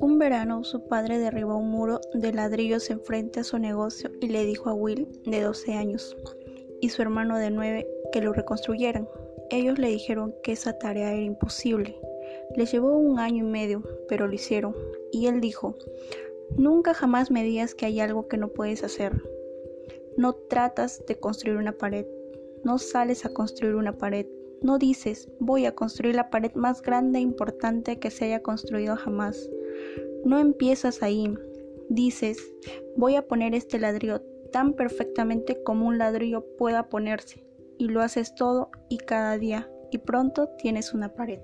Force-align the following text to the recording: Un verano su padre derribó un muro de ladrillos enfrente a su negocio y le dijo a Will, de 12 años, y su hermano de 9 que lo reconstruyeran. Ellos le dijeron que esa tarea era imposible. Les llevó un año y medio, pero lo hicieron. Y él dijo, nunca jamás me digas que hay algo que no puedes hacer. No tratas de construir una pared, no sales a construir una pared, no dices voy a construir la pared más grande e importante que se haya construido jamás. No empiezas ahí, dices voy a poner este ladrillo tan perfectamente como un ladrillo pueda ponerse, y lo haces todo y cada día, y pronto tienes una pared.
Un 0.00 0.18
verano 0.18 0.64
su 0.64 0.86
padre 0.88 1.18
derribó 1.18 1.56
un 1.56 1.70
muro 1.70 2.00
de 2.14 2.32
ladrillos 2.32 2.88
enfrente 2.88 3.40
a 3.40 3.44
su 3.44 3.58
negocio 3.58 4.10
y 4.22 4.28
le 4.28 4.46
dijo 4.46 4.70
a 4.70 4.74
Will, 4.74 5.06
de 5.26 5.42
12 5.42 5.74
años, 5.74 6.16
y 6.80 6.88
su 6.88 7.02
hermano 7.02 7.36
de 7.36 7.50
9 7.50 7.86
que 8.10 8.22
lo 8.22 8.32
reconstruyeran. 8.32 9.06
Ellos 9.50 9.78
le 9.78 9.88
dijeron 9.88 10.34
que 10.42 10.52
esa 10.52 10.78
tarea 10.78 11.12
era 11.12 11.22
imposible. 11.22 12.00
Les 12.56 12.72
llevó 12.72 12.96
un 12.96 13.18
año 13.18 13.46
y 13.46 13.50
medio, 13.50 13.82
pero 14.08 14.26
lo 14.26 14.32
hicieron. 14.32 14.74
Y 15.12 15.26
él 15.26 15.42
dijo, 15.42 15.76
nunca 16.56 16.94
jamás 16.94 17.30
me 17.30 17.44
digas 17.44 17.74
que 17.74 17.84
hay 17.84 18.00
algo 18.00 18.26
que 18.26 18.38
no 18.38 18.48
puedes 18.48 18.82
hacer. 18.82 19.22
No 20.16 20.32
tratas 20.32 21.04
de 21.06 21.20
construir 21.20 21.58
una 21.58 21.72
pared, 21.72 22.06
no 22.64 22.78
sales 22.78 23.26
a 23.26 23.34
construir 23.34 23.74
una 23.74 23.98
pared, 23.98 24.26
no 24.62 24.78
dices 24.78 25.28
voy 25.38 25.64
a 25.64 25.74
construir 25.74 26.14
la 26.14 26.28
pared 26.28 26.52
más 26.54 26.82
grande 26.82 27.18
e 27.18 27.22
importante 27.22 27.98
que 27.98 28.10
se 28.10 28.26
haya 28.26 28.42
construido 28.42 28.96
jamás. 28.96 29.50
No 30.24 30.38
empiezas 30.38 31.02
ahí, 31.02 31.32
dices 31.88 32.38
voy 32.96 33.16
a 33.16 33.26
poner 33.26 33.54
este 33.54 33.78
ladrillo 33.78 34.22
tan 34.52 34.74
perfectamente 34.74 35.62
como 35.62 35.86
un 35.86 35.98
ladrillo 35.98 36.44
pueda 36.56 36.88
ponerse, 36.88 37.44
y 37.78 37.88
lo 37.88 38.00
haces 38.00 38.34
todo 38.34 38.70
y 38.88 38.98
cada 38.98 39.38
día, 39.38 39.70
y 39.90 39.98
pronto 39.98 40.48
tienes 40.58 40.92
una 40.92 41.14
pared. 41.14 41.40